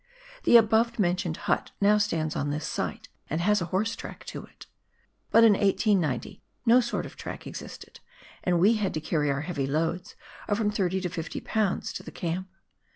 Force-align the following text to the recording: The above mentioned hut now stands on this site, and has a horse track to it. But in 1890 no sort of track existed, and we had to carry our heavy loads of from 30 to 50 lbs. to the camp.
The 0.45 0.57
above 0.57 0.97
mentioned 0.97 1.37
hut 1.45 1.69
now 1.79 1.99
stands 1.99 2.35
on 2.35 2.49
this 2.49 2.65
site, 2.65 3.07
and 3.29 3.39
has 3.39 3.61
a 3.61 3.65
horse 3.65 3.95
track 3.95 4.25
to 4.25 4.43
it. 4.43 4.65
But 5.29 5.43
in 5.43 5.53
1890 5.53 6.41
no 6.65 6.79
sort 6.81 7.05
of 7.05 7.15
track 7.15 7.45
existed, 7.45 7.99
and 8.43 8.59
we 8.59 8.77
had 8.77 8.95
to 8.95 8.99
carry 8.99 9.29
our 9.29 9.41
heavy 9.41 9.67
loads 9.67 10.15
of 10.47 10.57
from 10.57 10.71
30 10.71 11.01
to 11.01 11.09
50 11.09 11.41
lbs. 11.41 11.93
to 11.93 12.01
the 12.01 12.09
camp. 12.09 12.47